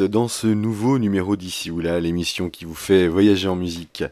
[0.00, 4.04] Dans ce nouveau numéro d'ici ou là, l'émission qui vous fait voyager en musique.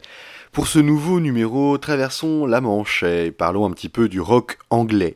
[0.51, 5.15] Pour ce nouveau numéro, traversons la Manche et parlons un petit peu du rock anglais.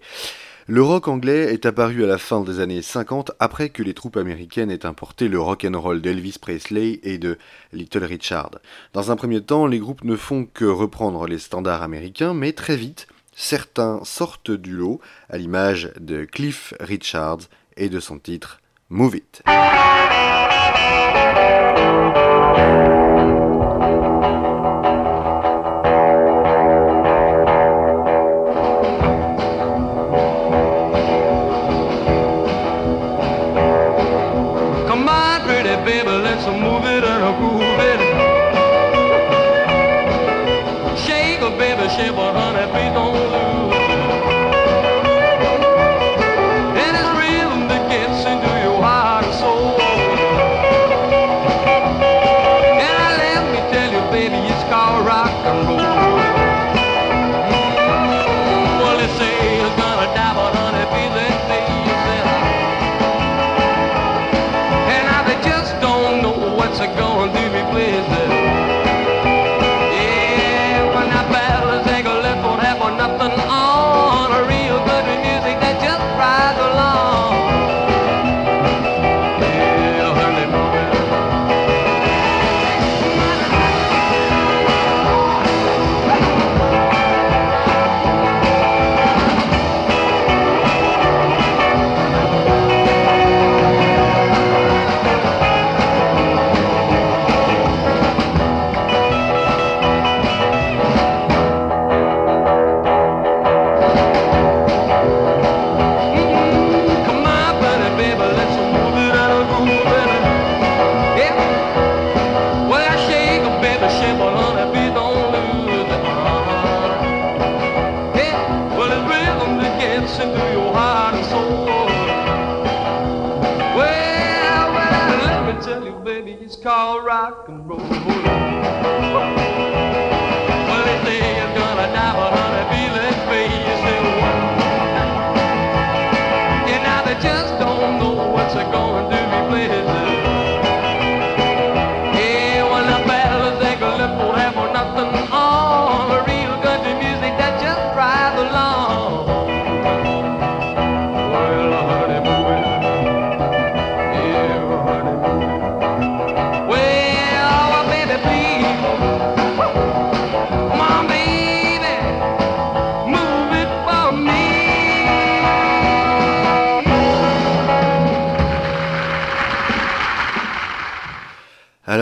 [0.65, 4.17] Le rock anglais est apparu à la fin des années 50 après que les troupes
[4.17, 7.37] américaines aient importé le rock and roll d'Elvis Presley et de
[7.71, 8.51] Little Richard.
[8.93, 12.75] Dans un premier temps, les groupes ne font que reprendre les standards américains, mais très
[12.75, 17.41] vite, certains sortent du lot, à l'image de Cliff Richards
[17.77, 19.43] et de son titre Move It.
[22.55, 23.04] Bye.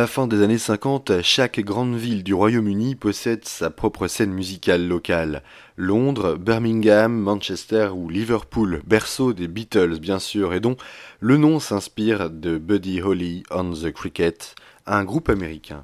[0.08, 5.44] Fin des années 50, chaque grande ville du Royaume-Uni possède sa propre scène musicale locale.
[5.78, 10.78] Londres, Birmingham, Manchester ou Liverpool, berceau des Beatles bien sûr, et dont
[11.20, 14.56] le nom s'inspire de Buddy Holly on the Cricket,
[14.86, 15.84] un groupe américain.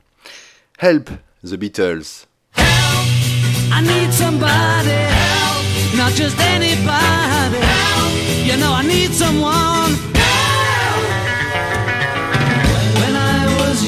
[0.79, 1.09] Help
[1.44, 2.28] the Beatles.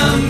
[0.00, 0.29] Done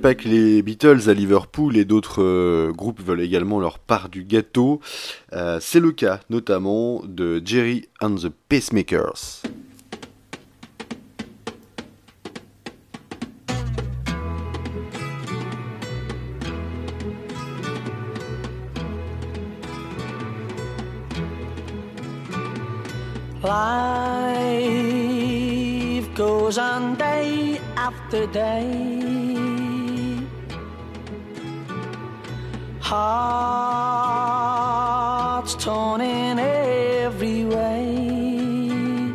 [0.00, 4.24] pas que les Beatles à Liverpool et d'autres euh, groupes veulent également leur part du
[4.24, 4.80] gâteau.
[5.34, 9.42] Euh, C'est le cas notamment de Jerry and the Pacemakers.
[26.16, 29.59] Goes on day after day.
[32.92, 33.54] Hearts
[35.54, 39.14] torn in every way.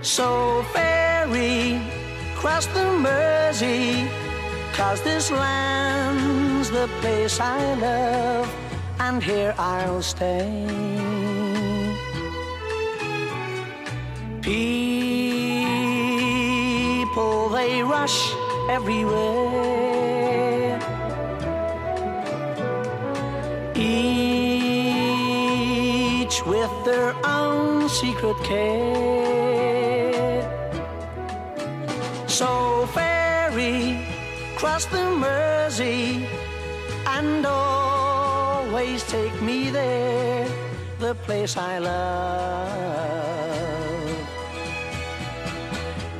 [0.00, 1.80] So ferry
[2.36, 4.08] cross the Mersey,
[4.74, 8.48] cause this land's the place I love,
[9.00, 10.68] and here I'll stay.
[14.40, 14.68] People,
[17.48, 18.32] they rush
[18.68, 20.09] everywhere.
[26.50, 30.42] With their own secret care.
[32.26, 34.04] So ferry,
[34.56, 36.26] cross the Mersey,
[37.06, 40.48] and always take me there,
[40.98, 42.68] the place I love.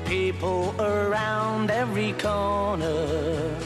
[0.05, 3.57] People around every corner,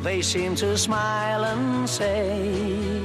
[0.00, 2.97] they seem to smile and say,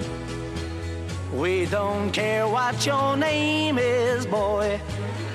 [1.33, 4.79] We don't care what your name is, boy,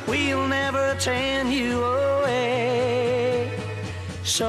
[0.06, 3.50] we'll never turn you away.
[4.22, 4.46] So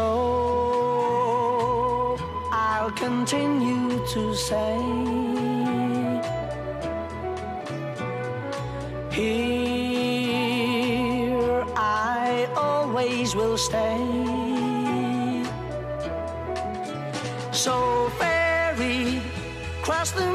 [2.52, 4.78] I'll continue to say,
[9.12, 10.46] Here
[11.76, 13.98] I always will stay.
[17.52, 19.20] So ferry,
[19.82, 20.32] cross the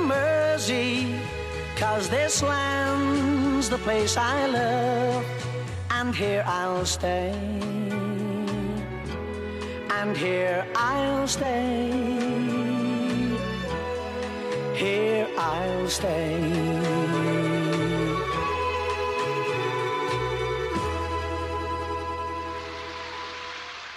[0.55, 1.19] Mersey,
[1.75, 5.27] cause this land's the place I love,
[5.91, 7.35] and here I'll stay.
[9.91, 11.91] And here I'll stay.
[14.77, 16.94] Here I'll stay.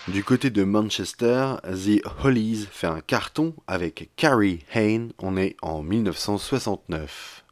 [0.08, 5.84] Du côté de Manchester, The Hollies fait un carton avec Carrie Hayne, on est en
[5.84, 7.44] 1969.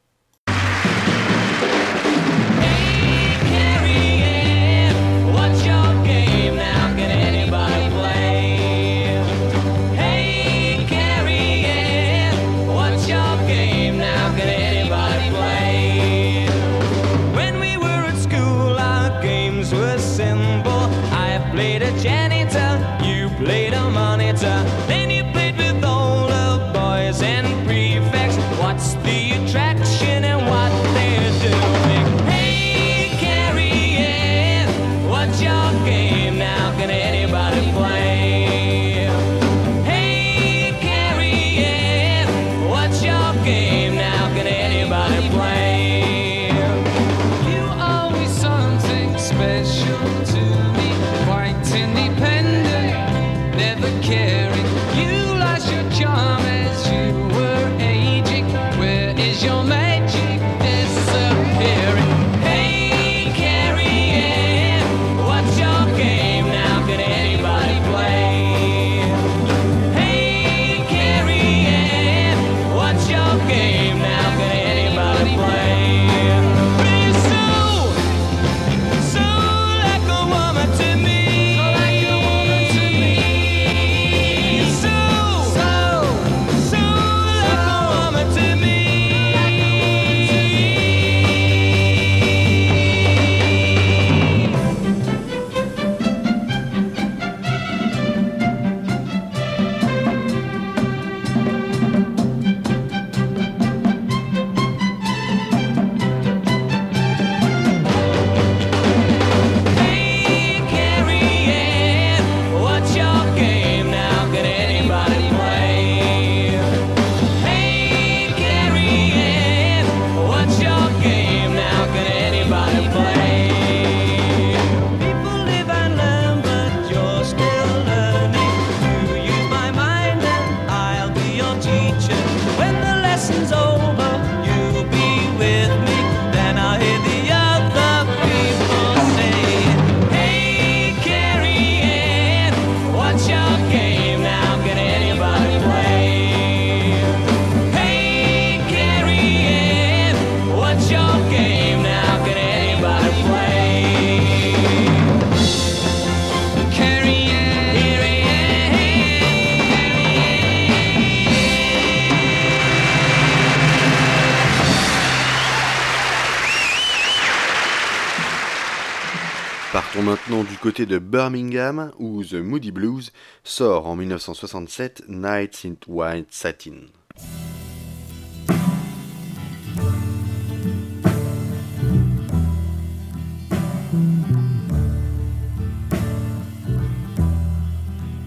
[170.85, 173.11] De Birmingham où The Moody Blues
[173.43, 176.87] sort en 1967 Nights in White Satin.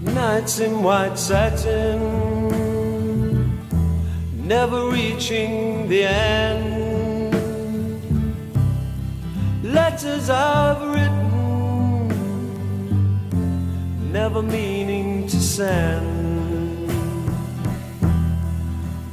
[0.01, 1.99] Nights in white satin,
[4.35, 7.35] never reaching the end.
[9.63, 11.28] Letters I've written,
[14.29, 16.87] never meaning to send.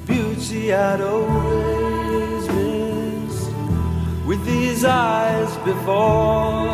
[0.05, 3.51] Beauty I'd always missed
[4.27, 6.67] with these eyes before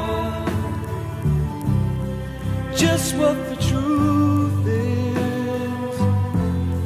[2.75, 5.95] just what the truth is.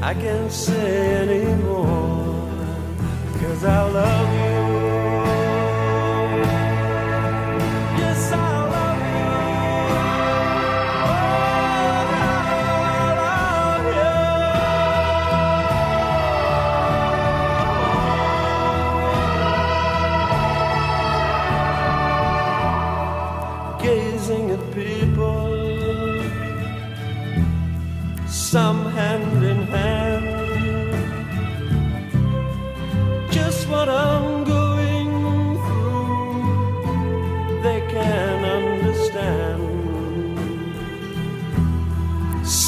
[0.02, 2.52] I can't say anymore,
[3.40, 4.65] cause I love you.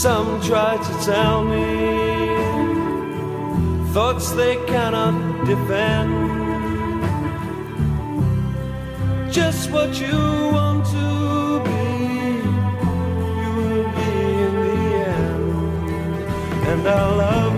[0.07, 1.67] Some try to tell me
[3.91, 6.11] thoughts they cannot defend.
[9.29, 10.17] Just what you
[10.57, 11.87] want to be,
[13.41, 14.13] you will be
[14.45, 14.79] in the
[15.11, 15.51] end
[16.69, 17.56] and I love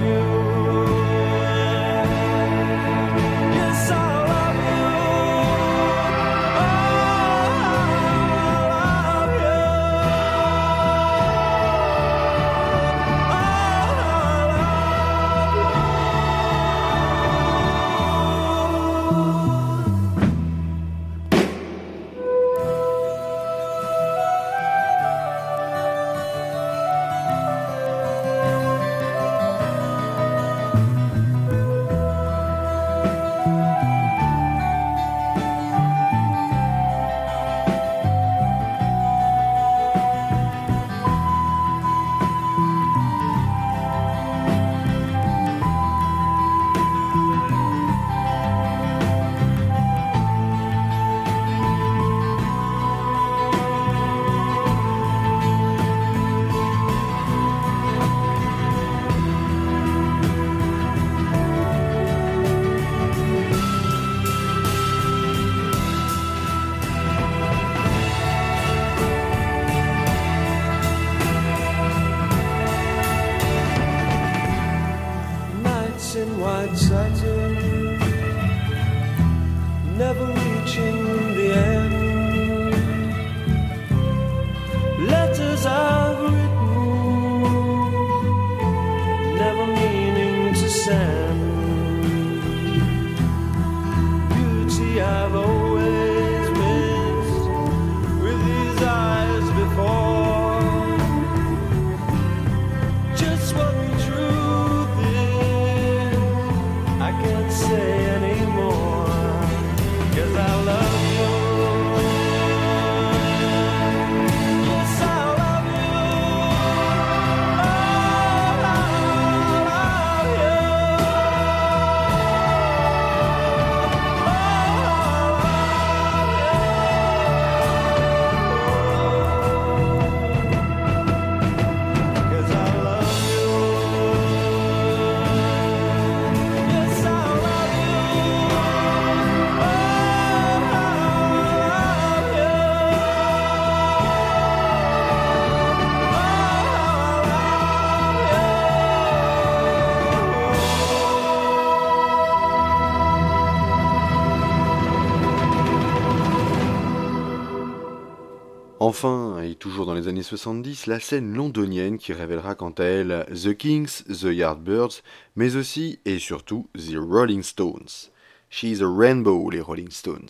[160.19, 165.01] années 70, la scène londonienne qui révélera quant à elle The Kings, The Yardbirds,
[165.38, 168.09] mais aussi et surtout The Rolling Stones.
[168.49, 170.27] She's a Rainbow, les Rolling Stones.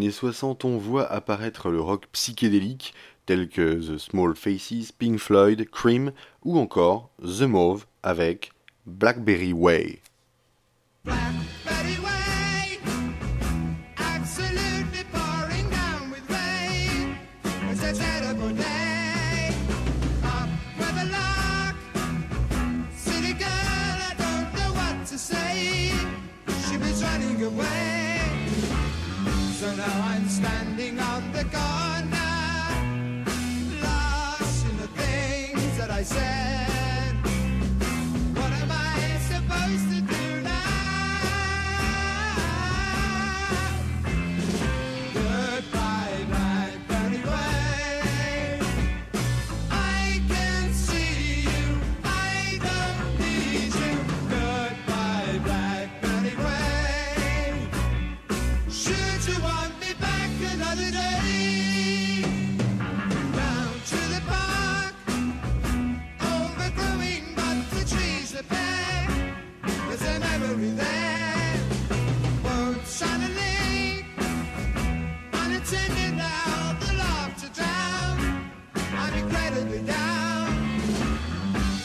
[0.00, 2.94] années 60, on voit apparaître le rock psychédélique
[3.26, 8.52] tel que The Small Faces, Pink Floyd, Cream ou encore The Mauve avec
[8.86, 10.00] Blackberry Way.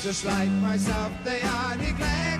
[0.05, 2.34] Just like myself, they are neglected.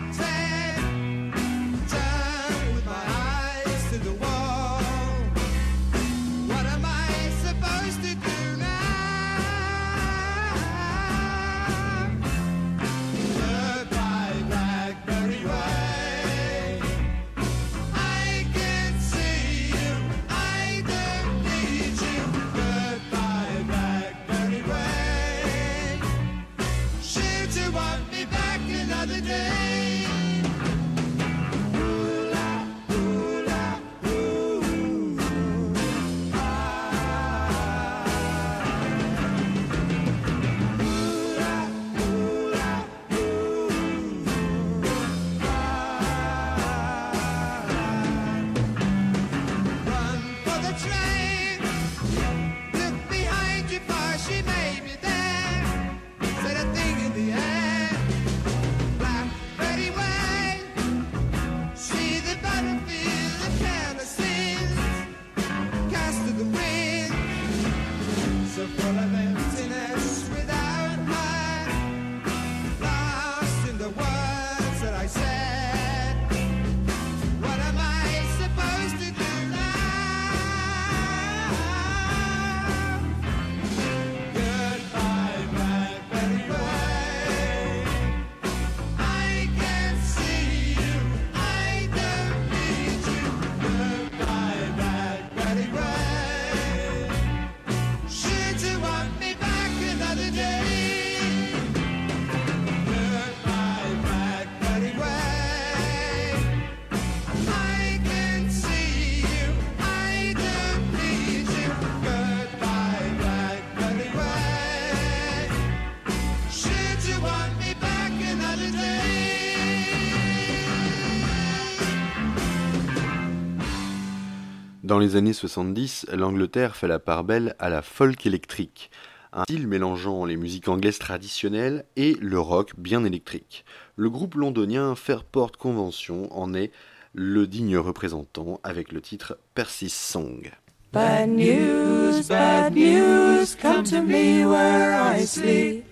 [124.85, 128.91] Dans les années 70, l'Angleterre fait la part belle à la folk électrique,
[129.33, 133.65] un style mélangeant les musiques anglaises traditionnelles et le rock bien électrique.
[133.95, 136.71] Le groupe londonien Fairport Convention en est
[137.15, 140.51] le digne représentant avec le titre Percy's Song.
[140.93, 145.83] Bad news, bad news, come to me where I sleep.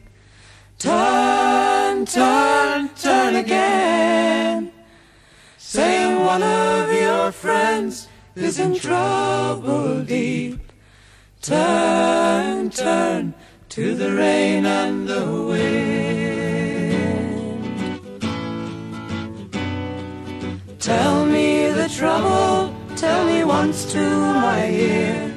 [0.78, 4.70] Turn, turn, turn again.
[5.58, 10.60] Say one of your friends is in trouble deep.
[11.42, 13.34] Turn, turn
[13.70, 16.34] to the rain and the wind.
[20.80, 25.34] Tell me the trouble, tell me once to my ear.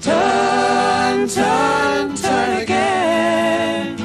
[0.00, 3.96] Turn, turn, turn again.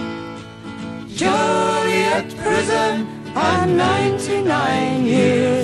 [1.10, 5.61] Joliet prison, I'm 99 years.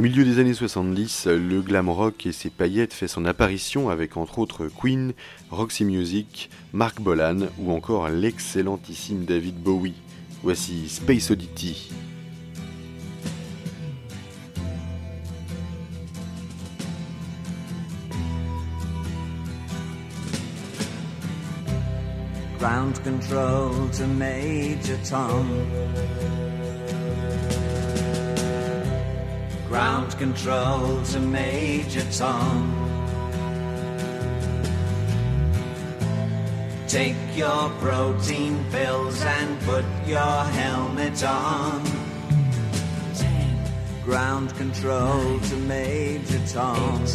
[0.00, 4.16] Au milieu des années 70, le glam rock et ses paillettes fait son apparition avec
[4.16, 5.12] entre autres Queen,
[5.50, 9.92] Roxy Music, Mark Bolan ou encore l'excellentissime David Bowie.
[10.42, 11.90] Voici Space Oddity.
[22.58, 26.49] Ground control to Major Tom.
[29.70, 32.74] Ground control to Major Tom.
[36.88, 41.84] Take your protein pills and put your helmet on.
[44.04, 47.06] Ground control to Major Tom.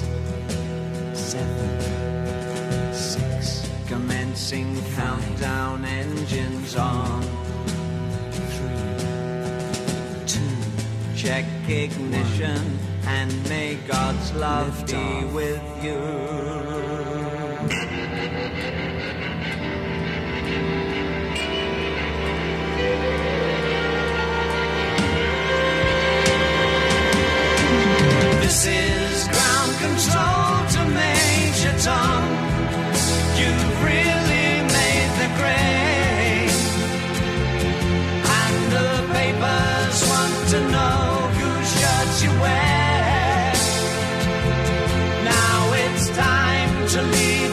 [1.14, 1.84] seven,
[2.94, 3.70] six.
[3.86, 7.45] Commencing countdown engines on.
[11.26, 15.96] Check ignition and may God's love be with you.
[28.44, 29.05] This is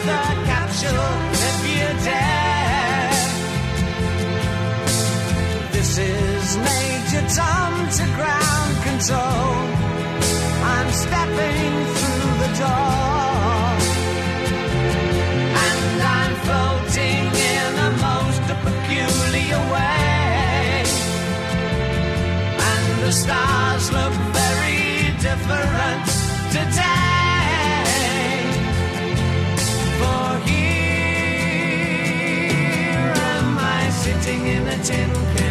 [0.05, 1.11] the capsule
[1.49, 3.11] if you dare.
[5.71, 9.53] This is Major Tom to ground control.
[10.73, 13.03] I'm stepping through the door.
[23.13, 26.05] Stars look very different
[26.51, 26.92] today.
[34.23, 35.42] floating in a tin can.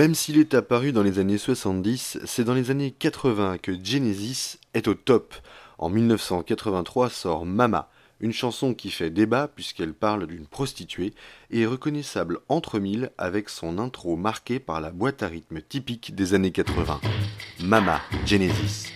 [0.00, 4.56] Même s'il est apparu dans les années 70, c'est dans les années 80 que Genesis
[4.72, 5.34] est au top.
[5.76, 11.12] En 1983 sort Mama, une chanson qui fait débat puisqu'elle parle d'une prostituée
[11.50, 16.14] et est reconnaissable entre mille avec son intro marqué par la boîte à rythme typique
[16.14, 16.98] des années 80.
[17.60, 18.86] Mama, Genesis.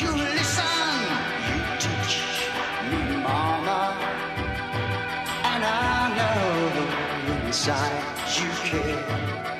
[0.00, 0.64] You listen,
[1.48, 2.16] you teach
[2.90, 3.94] me, Mama,
[5.44, 8.02] and I know inside
[8.34, 9.51] you care.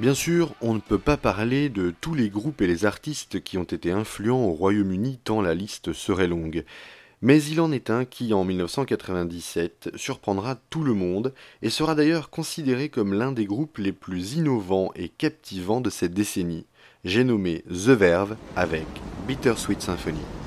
[0.00, 3.58] Bien sûr, on ne peut pas parler de tous les groupes et les artistes qui
[3.58, 6.64] ont été influents au Royaume-Uni tant la liste serait longue.
[7.20, 12.30] Mais il en est un qui, en 1997, surprendra tout le monde et sera d'ailleurs
[12.30, 16.64] considéré comme l'un des groupes les plus innovants et captivants de cette décennie.
[17.04, 18.86] J'ai nommé The Verve avec
[19.28, 20.39] Bittersweet Symphony.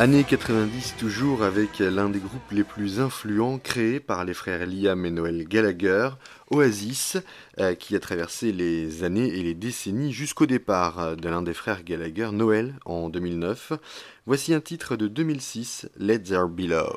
[0.00, 5.04] Années 90 toujours avec l'un des groupes les plus influents créés par les frères Liam
[5.04, 6.08] et Noël Gallagher,
[6.50, 7.18] Oasis,
[7.58, 11.52] euh, qui a traversé les années et les décennies jusqu'au départ euh, de l'un des
[11.52, 13.74] frères Gallagher, Noël, en 2009.
[14.24, 16.96] Voici un titre de 2006, Let There Be Love.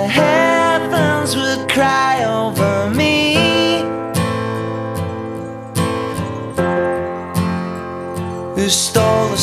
[0.00, 3.34] the heavens would cry over me.
[8.56, 9.36] Who stole the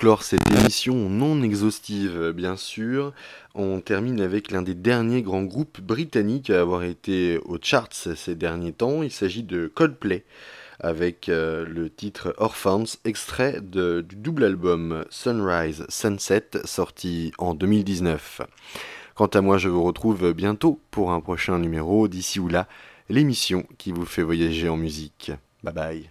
[0.00, 3.12] clore cette émission non exhaustive, bien sûr,
[3.54, 8.34] on termine avec l'un des derniers grands groupes britanniques à avoir été aux charts ces
[8.34, 9.02] derniers temps.
[9.02, 10.24] Il s'agit de Coldplay
[10.78, 18.40] avec euh, le titre Orphans, extrait du double album Sunrise Sunset, sorti en 2019.
[19.14, 22.68] Quant à moi, je vous retrouve bientôt pour un prochain numéro d'ici ou là,
[23.10, 25.30] l'émission qui vous fait voyager en musique.
[25.62, 26.10] Bye bye.